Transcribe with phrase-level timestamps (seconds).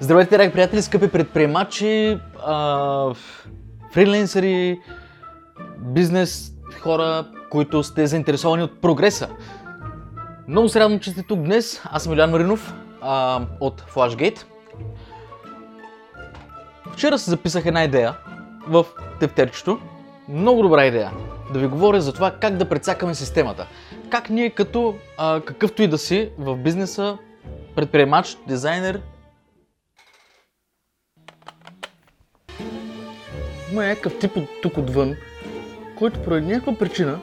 [0.00, 2.18] Здравейте, драги приятели, скъпи предприемачи,
[3.92, 4.80] фриленсери,
[5.78, 9.28] бизнес хора, които сте заинтересовани от прогреса.
[10.48, 11.82] Много се радвам, че сте тук днес.
[11.84, 14.44] Аз съм Илян Маринов а, от Flashgate.
[16.92, 18.14] Вчера се записах една идея
[18.68, 18.84] в
[19.20, 19.78] тефтерчето.
[20.28, 21.10] Много добра идея.
[21.52, 23.66] Да ви говоря за това как да прецакаме системата.
[24.10, 27.18] Как ние като а, какъвто и да си в бизнеса,
[27.76, 29.00] предприемач, дизайнер,
[33.72, 35.16] Има някакъв тип от тук отвън,
[35.98, 37.20] който поради някаква причина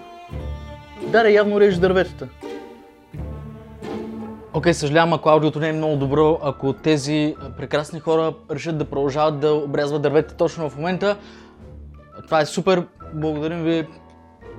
[1.08, 2.28] даде явно реже дърветата.
[4.54, 8.86] Окей, okay, съжалявам, ако аудиото не е много добро, ако тези прекрасни хора решат да
[8.86, 11.18] продължават да обрязват дървета точно в момента.
[12.26, 13.88] Това е супер, благодарим ви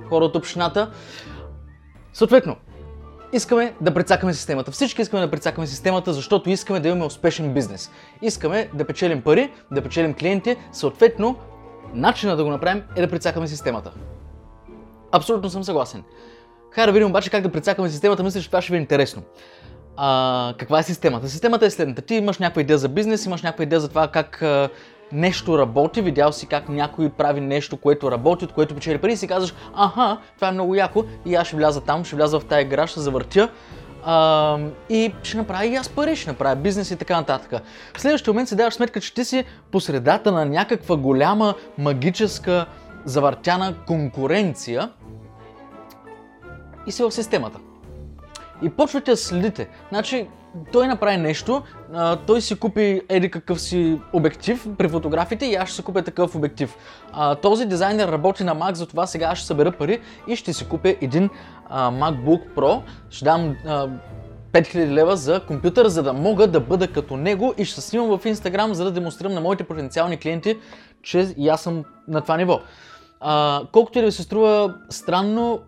[0.09, 0.91] хора от общината.
[2.13, 2.55] Съответно,
[3.33, 4.71] искаме да прецакаме системата.
[4.71, 7.91] Всички искаме да прецакаме системата, защото искаме да имаме успешен бизнес.
[8.21, 11.35] Искаме да печелим пари, да печелим клиенти, съответно
[11.93, 13.91] Начина да го направим е да прецакаме системата.
[15.11, 16.03] Абсолютно съм съгласен.
[16.71, 19.21] Хайде да видим обаче как да прецакаме системата, мисля, че това ще ви е интересно.
[19.97, 21.29] А, каква е системата?
[21.29, 22.01] Системата е следната.
[22.01, 24.43] Ти имаш някаква идея за бизнес, имаш някаква идея за това как
[25.11, 29.17] нещо работи, видял си как някой прави нещо, което работи, от което печели пари и
[29.17, 32.45] си казваш, аха, това е много яко и аз ще вляза там, ще вляза в
[32.45, 33.49] тази игра, ще завъртя
[34.03, 34.57] а,
[34.89, 37.61] и ще направя и аз пари, ще направя бизнес и така нататък.
[37.97, 42.65] В следващия момент си даваш сметка, че ти си по средата на някаква голяма магическа
[43.05, 44.89] завъртяна конкуренция
[46.87, 47.59] и си в системата.
[48.61, 49.69] И почвате да следите.
[49.89, 50.27] Значи,
[50.71, 51.61] той направи нещо,
[51.93, 56.01] а, той си купи еди какъв си обектив при фотографите и аз ще си купя
[56.01, 56.77] такъв обектив.
[57.13, 60.67] А, този дизайнер работи на Mac, затова сега аз ще събера пари и ще си
[60.67, 61.29] купя един
[61.69, 62.81] а, MacBook Pro.
[63.09, 63.87] Ще дам а,
[64.51, 68.23] 5000 лева за компютър, за да мога да бъда като него и ще снимам в
[68.23, 70.57] Instagram, за да демонстрирам на моите потенциални клиенти,
[71.03, 72.59] че и аз съм на това ниво.
[73.19, 75.59] А, колкото и да ви се струва странно,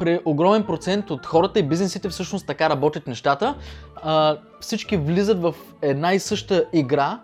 [0.00, 3.54] при огромен процент от хората и бизнесите всъщност така работят нещата.
[4.02, 7.20] А, всички влизат в една и съща игра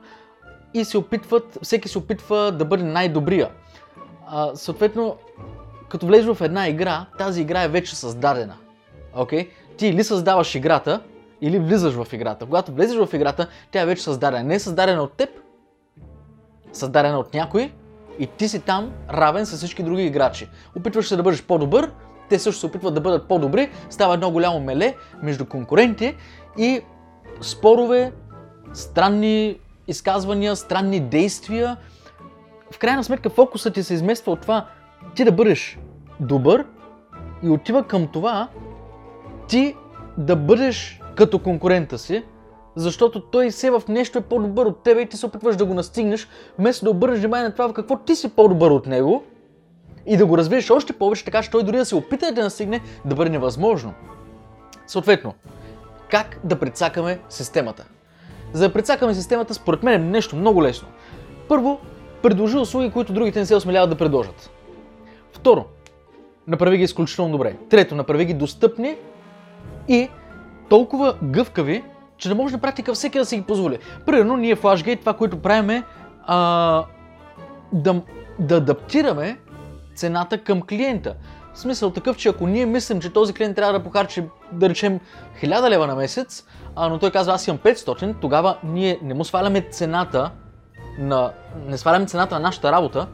[0.74, 3.50] и се опитват, всеки се опитва да бъде най-добрия.
[4.26, 5.16] А, съответно,
[5.88, 8.56] като влезеш в една игра, тази игра е вече създадена.
[9.16, 9.48] Okay?
[9.76, 11.00] Ти или създаваш играта,
[11.40, 12.44] или влизаш в играта.
[12.44, 14.44] Когато влезеш в играта, тя е вече създадена.
[14.44, 15.30] Не е създадена от теб,
[16.72, 17.72] създадена от някой,
[18.18, 20.48] и ти си там равен с всички други играчи.
[20.76, 21.90] Опитваш се да бъдеш по-добър,
[22.28, 26.16] те също се опитват да бъдат по-добри, става едно голямо меле между конкуренти
[26.58, 26.80] и
[27.40, 28.12] спорове,
[28.72, 29.58] странни
[29.88, 31.76] изказвания, странни действия.
[32.72, 34.66] В крайна сметка фокусът ти се измества от това
[35.14, 35.78] ти да бъдеш
[36.20, 36.66] добър
[37.42, 38.48] и отива към това
[39.48, 39.74] ти
[40.18, 42.24] да бъдеш като конкурента си,
[42.78, 45.74] защото той се в нещо е по-добър от тебе и ти се опитваш да го
[45.74, 46.28] настигнеш,
[46.58, 49.22] вместо да обърнеш внимание на това в какво ти си по-добър от него
[50.06, 52.80] и да го развиеш още повече, така че той дори да се опита да настигне,
[53.04, 53.94] да бъде невъзможно.
[54.86, 55.34] Съответно,
[56.10, 57.84] как да прецакаме системата?
[58.52, 60.88] За да прецакаме системата, според мен е нещо много лесно.
[61.48, 61.80] Първо,
[62.22, 64.50] предложи услуги, които другите не се осмеляват да предложат.
[65.32, 65.64] Второ,
[66.46, 67.56] направи ги изключително добре.
[67.68, 68.96] Трето, направи ги достъпни
[69.88, 70.08] и
[70.68, 71.84] толкова гъвкави,
[72.18, 73.78] че да може на практика всеки да си ги позволи.
[74.06, 75.84] Примерно ние в Flashgate това, което правим е
[76.26, 76.84] а,
[77.72, 78.02] да,
[78.38, 79.38] да адаптираме
[79.94, 81.14] цената към клиента.
[81.54, 85.00] В смисъл такъв, че ако ние мислим, че този клиент трябва да похарчи, да речем,
[85.42, 86.44] 1000 лева на месец,
[86.76, 90.30] а, но той казва, аз имам 500, тогава ние не му сваляме цената
[90.98, 91.32] на,
[91.66, 93.06] не сваляме цената на нашата работа.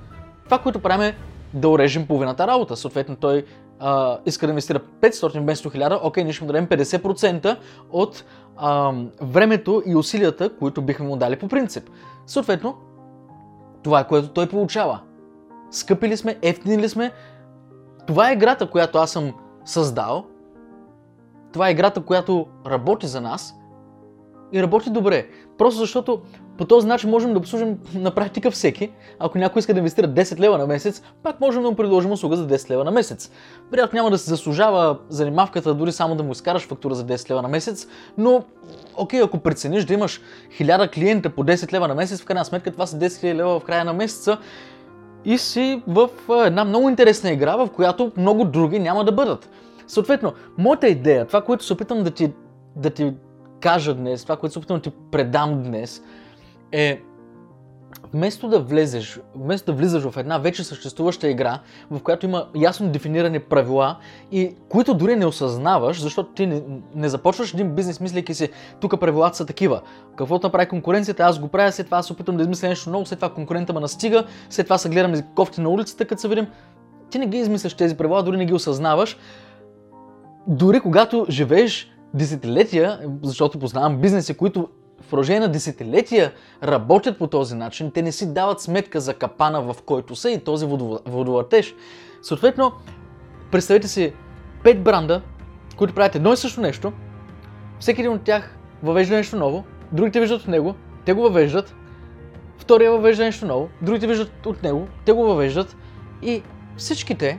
[0.45, 1.17] Това, което правим е
[1.55, 2.77] да урежем половината работа.
[2.77, 3.45] Съответно, той
[3.79, 7.57] а, иска да инвестира 500 вместо 1000, окей, ние ще му дадем 50%
[7.91, 8.25] от
[8.57, 8.93] а,
[9.23, 11.91] времето и усилията, които бихме му дали по принцип.
[12.27, 12.77] Съответно,
[13.83, 15.01] това е което той получава.
[15.71, 17.13] Скъпи ли сме, ефтини ли сме,
[18.07, 19.33] това е играта, която аз съм
[19.65, 20.25] създал.
[21.53, 23.55] Това е играта, която работи за нас
[24.55, 25.27] и работи добре.
[25.59, 26.21] Просто защото
[26.59, 28.91] по този начин можем да обслужим на практика всеки.
[29.19, 32.37] Ако някой иска да инвестира 10 лева на месец, пак можем да му предложим услуга
[32.37, 33.31] за 10 лева на месец.
[33.71, 37.43] Вероятно няма да се заслужава занимавката, дори само да му изкараш фактура за 10 лева
[37.43, 38.45] на месец, но
[38.97, 40.21] окей, ако прецениш да имаш
[40.61, 43.61] 1000 клиента по 10 лева на месец, в крайна сметка това са 10 000 лева
[43.61, 44.39] в края на месеца
[45.25, 46.09] и си в
[46.47, 49.49] една много интересна игра, в която много други няма да бъдат.
[49.87, 52.33] Съответно, моята идея, това, което се опитам да ти,
[52.77, 53.13] да ти
[53.65, 56.03] кажа днес, това, което се опитам да ти предам днес,
[56.73, 57.01] е
[58.13, 62.89] вместо да влезеш, вместо да влизаш в една вече съществуваща игра, в която има ясно
[62.89, 63.97] дефинирани правила
[64.33, 66.63] и които дори не осъзнаваш, защото ти не,
[66.95, 68.49] не започваш един бизнес, мислейки си,
[68.81, 69.81] тук правилата са такива.
[70.17, 73.19] Каквото направи конкуренцията, аз го правя, след това аз опитвам да измисля нещо ново, след
[73.19, 76.47] това конкурента ме настига, след това се гледаме кофти на улицата, като се видим.
[77.11, 79.17] Ти не ги измисляш тези правила, дори не ги осъзнаваш.
[80.47, 84.69] Дори когато живееш десетилетия, защото познавам бизнеси, които
[85.01, 86.33] в продължение на десетилетия
[86.63, 90.45] работят по този начин, те не си дават сметка за капана, в който са и
[90.45, 90.67] този
[91.07, 91.75] водовъртеж.
[92.23, 92.73] Съответно,
[93.51, 94.13] представете си
[94.65, 95.23] пет бранда,
[95.77, 96.93] които правят едно и също нещо,
[97.81, 100.75] всеки един от тях въвежда нещо ново, другите виждат от него,
[101.05, 101.75] те го въвеждат,
[102.59, 105.77] втория въвежда нещо ново, другите виждат от него, те го въвеждат
[106.23, 106.43] и
[106.77, 107.39] всичките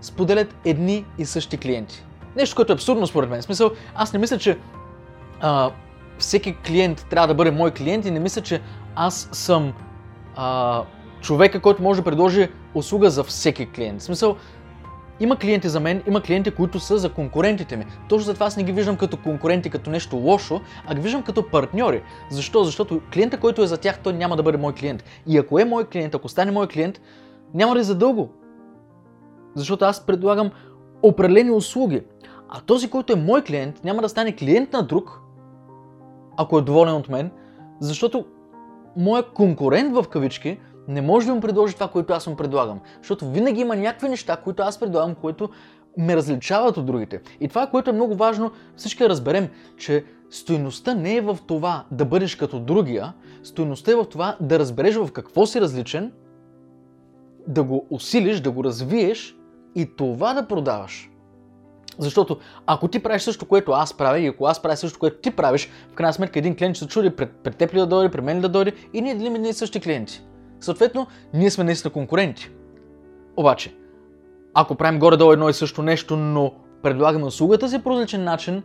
[0.00, 2.04] споделят едни и същи клиенти.
[2.36, 3.42] Нещо, което е абсурдно според мен.
[3.42, 4.58] Смисъл, аз не мисля, че
[5.40, 5.70] а,
[6.18, 8.60] всеки клиент трябва да бъде мой клиент и не мисля, че
[8.96, 9.72] аз съм
[10.36, 10.82] а,
[11.20, 14.02] човека, който може да предложи услуга за всеки клиент.
[14.02, 14.36] Смисъл,
[15.20, 17.86] има клиенти за мен, има клиенти, които са за конкурентите ми.
[18.08, 21.50] Точно затова аз не ги виждам като конкуренти, като нещо лошо, а ги виждам като
[21.50, 22.02] партньори.
[22.30, 22.64] Защо?
[22.64, 25.04] Защото клиента, който е за тях, той няма да бъде мой клиент.
[25.26, 27.00] И ако е мой клиент, ако стане мой клиент,
[27.54, 28.30] няма да е задълго.
[29.54, 30.50] Защото аз предлагам
[31.02, 32.02] определени услуги.
[32.48, 35.20] А този, който е мой клиент, няма да стане клиент на друг,
[36.36, 37.30] ако е доволен от мен,
[37.80, 38.24] защото
[38.96, 40.58] моя конкурент в кавички
[40.88, 42.80] не може да му предложи това, което аз му предлагам.
[42.98, 45.48] Защото винаги има някакви неща, които аз предлагам, които
[45.98, 47.20] ме различават от другите.
[47.40, 52.04] И това, което е много важно, всички разберем, че стойността не е в това да
[52.04, 53.12] бъдеш като другия,
[53.42, 56.12] стойността е в това да разбереш в какво си различен,
[57.48, 59.39] да го усилиш, да го развиеш
[59.74, 61.10] и това да продаваш.
[61.98, 65.30] Защото ако ти правиш също, което аз правя и ако аз правя също, което ти
[65.30, 68.10] правиш, в крайна сметка един клиент ще се чуди пред, пред теб ли да дойде,
[68.10, 70.22] пред мен ли да дойде и ние делим едни същи клиенти.
[70.60, 72.50] Съответно, ние сме наистина конкуренти.
[73.36, 73.74] Обаче,
[74.54, 78.62] ако правим горе-долу едно и също нещо, но предлагаме услугата си по различен начин,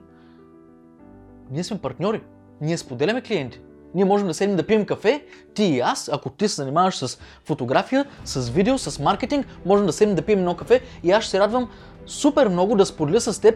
[1.52, 2.22] ние сме партньори.
[2.62, 3.62] Ние споделяме клиенти.
[3.93, 5.23] Ние можем да седнем да пием кафе,
[5.53, 9.93] ти и аз, ако ти се занимаваш с фотография, с видео, с маркетинг, можем да
[9.93, 11.69] седнем да пием едно кафе и аз ще се радвам
[12.05, 13.55] супер много да споделя с теб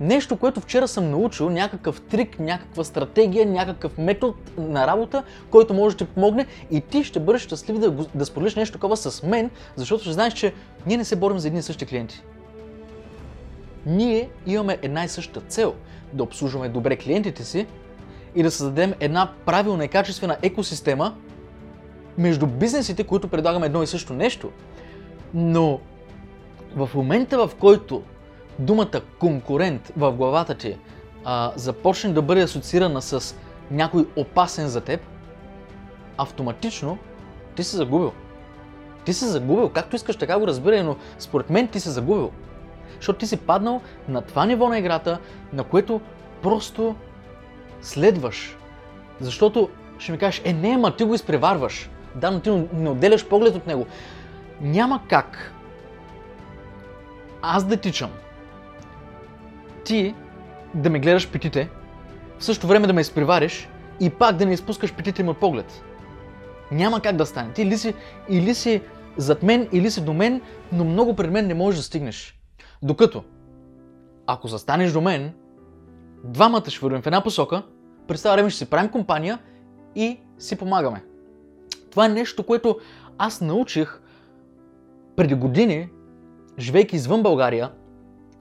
[0.00, 5.96] нещо, което вчера съм научил, някакъв трик, някаква стратегия, някакъв метод на работа, който може
[5.96, 9.50] да ти помогне и ти ще бъдеш щастлив да, да споделиш нещо такова с мен,
[9.76, 10.54] защото ще знаеш, че
[10.86, 12.22] ние не се борим за едни и същи клиенти.
[13.86, 15.74] Ние имаме една и съща цел
[16.12, 17.66] да обслужваме добре клиентите си
[18.34, 21.14] и да създадем една правилна и качествена екосистема
[22.18, 24.50] между бизнесите, които предлагаме едно и също нещо.
[25.34, 25.80] Но
[26.76, 28.02] в момента, в който
[28.58, 30.76] думата конкурент в главата ти
[31.24, 33.36] а, започне да бъде асоциирана с
[33.70, 35.00] някой опасен за теб,
[36.18, 36.98] автоматично
[37.56, 38.12] ти си загубил.
[39.04, 42.30] Ти си загубил, както искаш така го разбирай, но според мен ти си загубил.
[42.96, 45.18] Защото ти си паднал на това ниво на играта,
[45.52, 46.00] на което
[46.42, 46.94] просто
[47.84, 48.56] следваш.
[49.20, 51.90] Защото ще ми кажеш, е не, ма ти го изпреварваш.
[52.14, 53.86] Да, но ти не отделяш поглед от него.
[54.60, 55.52] Няма как
[57.42, 58.10] аз да тичам,
[59.84, 60.14] ти
[60.74, 61.68] да ме гледаш петите,
[62.38, 63.68] в същото време да ме изпревариш
[64.00, 65.82] и пак да не изпускаш петите ми поглед.
[66.72, 67.52] Няма как да стане.
[67.52, 67.94] Ти или си,
[68.28, 68.80] или си
[69.16, 70.40] зад мен, или си до мен,
[70.72, 72.38] но много пред мен не можеш да стигнеш.
[72.82, 73.24] Докато,
[74.26, 75.32] ако застанеш до мен,
[76.24, 77.62] двамата ще вървим в една посока,
[78.08, 79.38] през това ще си правим компания
[79.94, 81.04] и си помагаме.
[81.90, 82.78] Това е нещо, което
[83.18, 84.00] аз научих
[85.16, 85.88] преди години,
[86.58, 87.70] живейки извън България,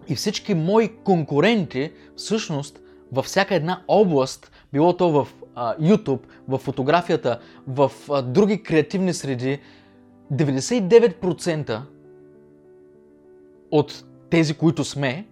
[0.08, 2.80] и всички мои конкуренти, всъщност,
[3.12, 9.14] във всяка една област, било то в а, YouTube, в фотографията, в а, други креативни
[9.14, 9.60] среди,
[10.34, 11.82] 99%
[13.72, 15.28] от тези, които сме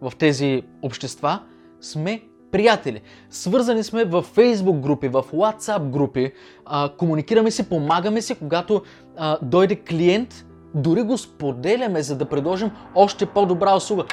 [0.00, 1.42] в тези общества,
[1.80, 3.00] сме приятели.
[3.30, 6.32] Свързани сме в Facebook групи, в WhatsApp групи,
[6.66, 8.82] а, комуникираме си, помагаме си, когато
[9.16, 14.04] а, дойде клиент дори го споделяме, за да предложим още по-добра услуга.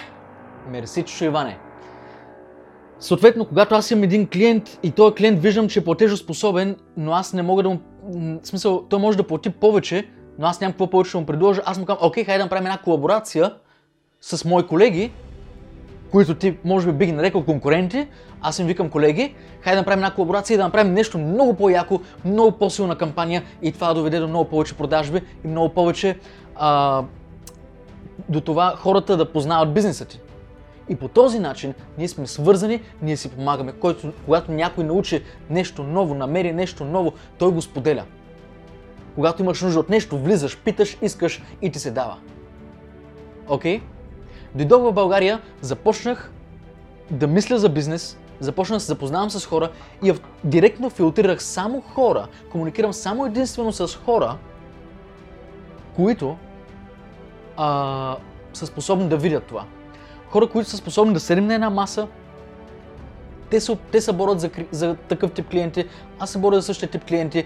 [0.72, 1.58] Мерси, Чушо Иване.
[3.00, 7.34] Съответно, когато аз имам един клиент и този клиент виждам, че е платежоспособен, но аз
[7.34, 7.80] не мога да му...
[8.44, 11.62] В смисъл, той може да плати повече, но аз нямам какво повече да му предложа,
[11.65, 13.54] аз му казвам, окей, хайде да направим една колаборация
[14.22, 15.12] с мои колеги,
[16.12, 18.07] които ти може би би ги нарекал конкуренти,
[18.41, 22.01] аз им викам колеги, хайде да направим една колаборация и да направим нещо много по-яко,
[22.25, 26.19] много по-силна кампания и това да доведе до много повече продажби и много повече
[26.55, 27.03] а,
[28.29, 30.19] до това хората да познават бизнеса ти.
[30.89, 33.71] И по този начин ние сме свързани, ние си помагаме.
[33.71, 38.03] Който, когато някой научи нещо ново, намери нещо ново, той го споделя.
[39.15, 42.17] Когато имаш нужда от нещо, влизаш, питаш, искаш и ти се дава.
[43.47, 43.79] Окей?
[43.79, 43.95] Okay?
[44.55, 46.31] Дойдох в България, започнах
[47.12, 49.71] да мисля за бизнес, започнах да се запознавам с хора
[50.03, 54.38] и директно филтрирах само хора, комуникирам само единствено с хора,
[55.95, 56.38] които
[57.57, 58.17] а,
[58.53, 59.65] са способни да видят това.
[60.29, 62.07] Хора, които са способни да седим на една маса,
[63.50, 65.85] те се, те се борят за, за такъв тип клиенти,
[66.19, 67.45] аз се боря за същия тип клиенти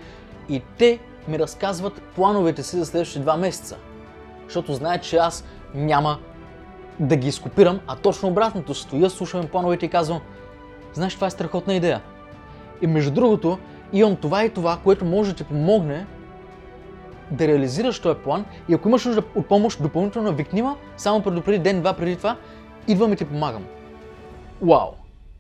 [0.50, 3.78] и те ми разказват плановете си за следващите два месеца.
[4.46, 6.20] Защото знаят, че аз няма
[7.00, 8.74] да ги изкопирам, а точно обратното.
[8.74, 10.20] Стоя, слушам плановете и казвам,
[10.94, 12.02] знаеш, това е страхотна идея.
[12.82, 13.58] И между другото,
[13.94, 16.06] имам това и това, което може да ти помогне
[17.32, 21.60] да реализираш този план и ако имаш нужда от помощ, допълнително викни ма, само предупреди
[21.60, 22.38] ден-два преди това,
[22.88, 23.66] идвам и ти помагам.
[24.62, 24.90] Вау!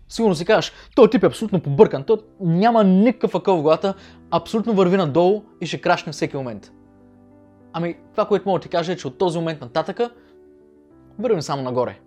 [0.10, 3.94] Сигурно си кажеш, този тип е абсолютно побъркан, той няма никакъв акъл в главата,
[4.32, 6.72] абсолютно върви надолу и ще крашне всеки момент.
[7.74, 10.10] Ами, това, което мога да ти кажа е, че от този момент нататъка
[11.20, 12.00] вървим само нагоре.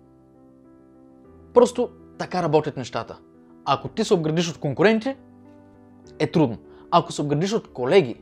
[1.53, 3.19] Просто така работят нещата.
[3.65, 5.15] Ако ти се обградиш от конкуренти,
[6.19, 6.57] е трудно.
[6.91, 8.21] Ако се обградиш от колеги,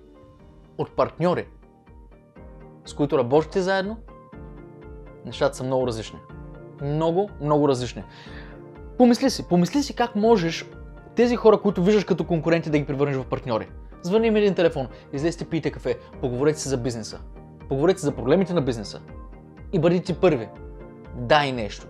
[0.78, 1.48] от партньори,
[2.86, 3.98] с които работите заедно,
[5.26, 6.20] нещата са много различни.
[6.82, 8.04] Много, много различни.
[8.98, 10.70] Помисли си, помисли си как можеш
[11.16, 13.68] тези хора, които виждаш като конкуренти, да ги превърнеш в партньори.
[14.02, 17.20] Звъни им един телефон, излезте, пийте кафе, поговорете си за бизнеса.
[17.70, 19.02] Поговорете за проблемите на бизнеса.
[19.74, 20.50] И бъдете първи.
[21.16, 21.88] Дай нещо.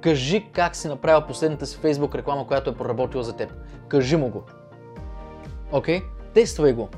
[0.00, 3.52] Кажи как си направил последната си Facebook реклама, която е проработила за теб.
[3.88, 4.42] Кажи му го.
[5.72, 6.00] Окей?
[6.00, 6.04] Okay?
[6.34, 6.88] Тествай го.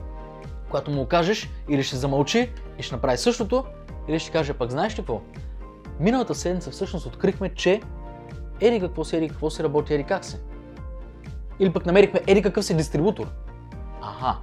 [0.71, 3.65] Когато му кажеш, или ще замълчи и ще направи същото,
[4.09, 5.21] или ще каже, пък знаеш ли какво?
[6.01, 7.81] Миналата седмица всъщност открихме, че
[8.61, 10.41] ери какво си, ери какво си работи, ери как се.
[11.59, 13.27] Или пък намерихме ери какъв си дистрибутор.
[14.03, 14.37] Аха.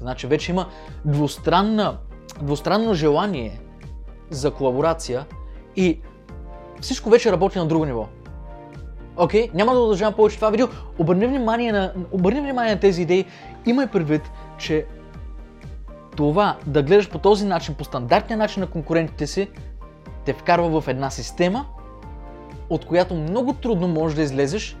[0.00, 0.68] Значи вече има
[1.04, 1.98] двустранна,
[2.42, 3.60] двустранно желание
[4.30, 5.26] за колаборация
[5.76, 6.00] и
[6.80, 8.06] всичко вече работи на друго ниво.
[9.16, 9.54] Окей, okay?
[9.54, 10.66] няма да удължавам повече това видео.
[10.98, 13.24] Обърни внимание на, обърни внимание на тези идеи.
[13.66, 14.22] Имай предвид,
[14.58, 14.86] че
[16.16, 19.48] това да гледаш по този начин, по стандартния начин на конкурентите си,
[20.24, 21.66] те вкарва в една система,
[22.70, 24.76] от която много трудно можеш да излезеш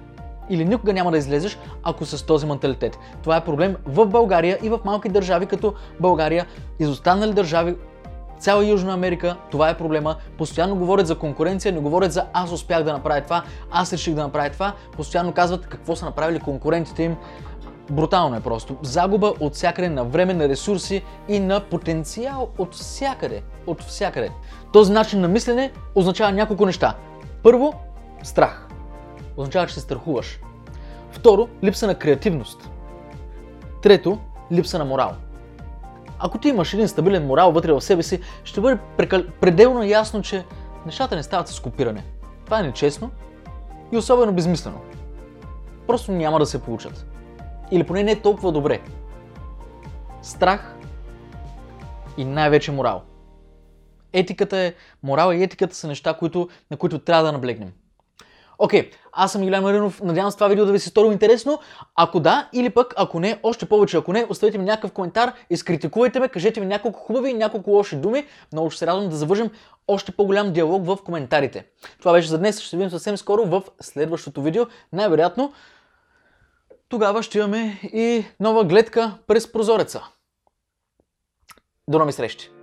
[0.50, 2.98] или никога няма да излезеш, ако с този менталитет.
[3.22, 6.46] Това е проблем в България и в малки държави като България,
[6.78, 7.76] изостанали държави,
[8.38, 10.16] цяла Южна Америка, това е проблема.
[10.38, 14.22] Постоянно говорят за конкуренция, не говорят за аз успях да направя това, аз реших да
[14.22, 14.72] направя това.
[14.92, 17.16] Постоянно казват какво са направили конкурентите им.
[17.90, 18.76] Брутално е просто.
[18.82, 23.42] Загуба от всякъде на време, на ресурси и на потенциал от всякъде.
[23.66, 24.30] От всякъде.
[24.72, 26.94] Този начин на мислене означава няколко неща.
[27.42, 27.74] Първо,
[28.22, 28.68] страх.
[29.36, 30.40] Означава, че се страхуваш.
[31.10, 32.70] Второ, липса на креативност.
[33.82, 34.18] Трето,
[34.52, 35.12] липса на морал.
[36.18, 39.22] Ако ти имаш един стабилен морал вътре в себе си, ще бъде прекал...
[39.40, 40.44] пределно ясно, че
[40.86, 42.04] нещата не стават с копиране.
[42.44, 43.10] Това е нечестно
[43.92, 44.80] и особено безмислено.
[45.86, 47.06] Просто няма да се получат.
[47.70, 48.80] Или поне не толкова добре.
[50.22, 50.76] Страх
[52.16, 53.02] и най-вече морал.
[54.12, 57.72] Етиката е, морал и етиката са неща, които, на които трябва да наблегнем.
[58.58, 61.58] Окей, okay, аз съм Илян Маринов, надявам се това видео да ви се сторило интересно.
[61.94, 66.20] Ако да, или пък ако не, още повече ако не, оставете ми някакъв коментар, изкритикувайте
[66.20, 68.26] ме, кажете ми няколко хубави и няколко лоши думи.
[68.52, 69.50] Много ще се радвам да завържем
[69.88, 71.66] още по-голям диалог в коментарите.
[71.98, 74.66] Това беше за днес, ще се видим съвсем скоро в следващото видео.
[74.92, 75.52] Най-вероятно
[76.88, 80.02] тогава ще имаме и нова гледка през прозореца.
[81.88, 82.55] До нови срещи!